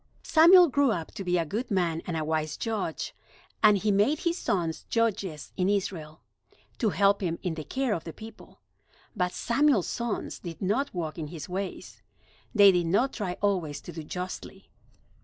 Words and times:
Samuel 0.23 0.67
grew 0.67 0.89
up 0.89 1.11
to 1.13 1.23
be 1.23 1.37
a 1.37 1.45
good 1.45 1.69
man 1.69 2.01
and 2.07 2.17
a 2.17 2.25
wise 2.25 2.57
Judge, 2.57 3.13
and 3.61 3.77
he 3.77 3.91
made 3.91 4.21
his 4.21 4.35
sons 4.35 4.83
Judges 4.89 5.51
in 5.57 5.69
Israel, 5.69 6.21
to 6.79 6.89
help 6.89 7.21
him 7.21 7.37
in 7.43 7.53
the 7.53 7.63
care 7.63 7.93
of 7.93 8.03
the 8.03 8.11
people. 8.11 8.61
But 9.15 9.31
Samuel's 9.31 9.85
sons 9.85 10.39
did 10.39 10.59
not 10.59 10.91
walk 10.91 11.19
in 11.19 11.27
his 11.27 11.47
ways. 11.47 12.01
They 12.55 12.71
did 12.71 12.87
not 12.87 13.13
try 13.13 13.37
always 13.41 13.79
to 13.81 13.91
do 13.91 14.01
justly. 14.03 14.71